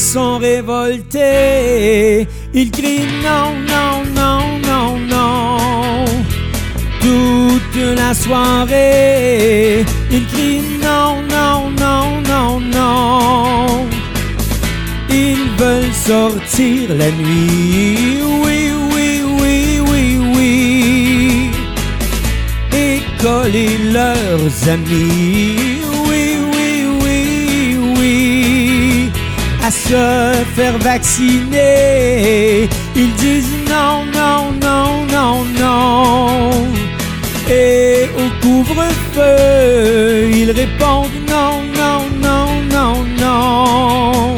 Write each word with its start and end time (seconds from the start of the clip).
sont 0.00 0.38
révoltés. 0.38 2.26
Ils 2.54 2.70
crient 2.70 3.06
non, 3.22 3.52
non, 3.72 4.02
non, 4.20 4.40
non, 4.68 4.98
non. 5.14 6.04
Toute 7.00 7.82
la 7.96 8.14
soirée, 8.14 9.84
ils 10.10 10.26
crient 10.26 10.78
non, 10.82 11.20
non, 11.36 11.70
non, 11.84 12.20
non, 12.32 12.60
non. 12.60 13.86
Ils 15.10 15.46
veulent 15.58 15.92
sortir 15.92 16.94
la 16.96 17.10
nuit, 17.10 18.20
oui, 18.44 18.72
oui, 18.94 19.22
oui, 19.40 19.80
oui, 19.90 20.04
oui. 20.34 21.50
Et 22.72 23.00
coller 23.22 23.76
leurs 23.92 24.68
amis, 24.68 25.69
Se 29.70 30.44
faire 30.56 30.78
vacciner, 30.78 32.68
ils 32.96 33.14
disent 33.14 33.54
non, 33.68 34.04
non, 34.12 34.50
non, 34.60 35.06
non, 35.06 35.44
non. 35.60 36.50
Et 37.48 38.08
au 38.18 38.28
couvre-feu, 38.42 40.28
ils 40.32 40.50
répondent 40.50 41.20
non, 41.28 41.62
non, 41.80 42.00
non, 42.20 42.48
non, 42.68 42.94
non. 43.20 44.34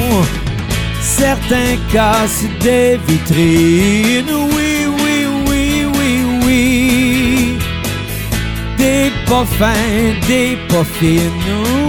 Certains 1.00 1.76
cassent 1.90 2.44
des 2.60 3.00
vitrines, 3.08 4.34
oui, 4.54 4.86
oui, 5.00 5.26
oui, 5.48 5.64
oui, 5.96 6.10
oui. 6.44 7.58
Des 8.76 9.10
pas 9.26 9.46
fins, 9.58 10.12
des 10.28 10.58
pas 10.68 10.84
fines, 10.84 11.81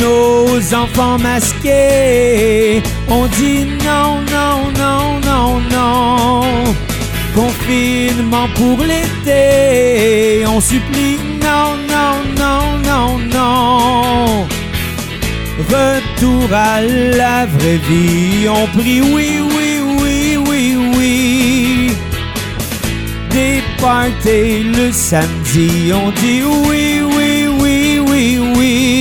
Nos 0.00 0.74
enfants 0.74 1.18
masqués 1.18 2.82
ont 3.08 3.26
dit 3.38 3.66
non, 3.84 4.20
non, 4.34 4.70
non, 4.78 5.20
non, 5.28 5.60
non. 5.70 6.42
Confinement 7.34 8.48
pour 8.54 8.78
l'été, 8.84 10.44
on 10.46 10.60
supplie 10.60 11.18
non, 11.40 11.76
non, 11.94 12.14
non, 12.36 12.78
non, 12.88 13.18
non. 13.32 14.46
Retour 15.58 16.52
à 16.52 16.80
la 16.80 17.46
vraie 17.46 17.80
vie, 17.88 18.48
on 18.48 18.66
prie 18.78 19.00
oui, 19.00 19.40
oui, 19.56 19.80
oui, 20.00 20.38
oui, 20.48 20.76
oui. 20.96 21.90
Des 23.30 23.62
parties 23.80 24.64
le 24.64 24.90
samedi, 24.92 25.92
on 25.92 26.10
dit 26.10 26.42
oui, 26.68 27.02
oui, 27.16 27.48
oui, 27.60 28.00
oui, 28.08 28.38
oui. 28.56 28.97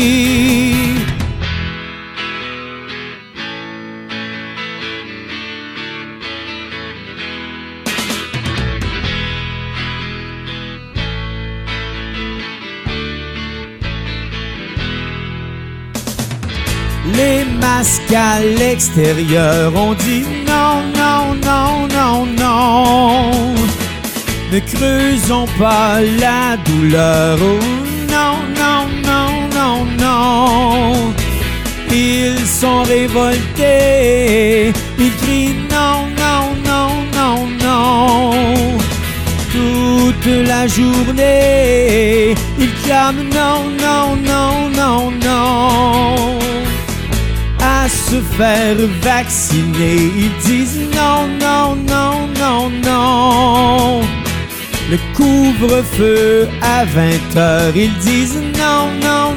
Les 17.16 17.46
masques 17.62 18.14
à 18.14 18.40
l'extérieur 18.40 19.76
ont 19.76 19.94
dit 19.94 20.26
non, 20.48 20.82
non, 21.02 21.36
non, 21.48 21.88
non, 21.88 22.26
non. 22.26 23.54
Ne 24.52 24.60
creusons 24.60 25.46
pas 25.60 26.02
la 26.20 26.58
douleur. 26.66 27.38
Oh, 27.42 27.60
non, 28.10 28.36
non, 28.62 28.82
non, 29.10 29.32
non, 29.58 29.76
non. 30.00 31.14
Ils 31.92 32.46
sont 32.46 32.84
révoltés. 32.84 34.73
Ils 35.00 35.16
crient 35.22 35.56
non, 35.70 36.08
non, 36.23 36.44
non, 36.70 36.90
non, 37.17 37.38
non. 37.66 38.32
Toute 39.52 40.30
la 40.46 40.67
journée, 40.67 42.36
ils 42.60 42.73
clament 42.84 43.23
non, 43.34 43.58
non, 43.84 43.86
se 47.87 48.21
faire 48.37 48.77
vacciner. 49.02 49.95
Ils 49.95 50.37
disent 50.45 50.80
non, 50.95 51.27
non, 51.39 51.75
non, 51.75 52.27
non, 52.39 52.70
non. 52.70 54.02
Le 54.89 54.98
couvre-feu 55.15 56.48
à 56.61 56.86
20 56.86 57.37
heures, 57.37 57.75
ils 57.75 57.98
disent 57.98 58.42
non, 58.58 58.89
non, 59.02 59.36